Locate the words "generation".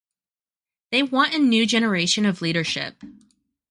1.67-2.25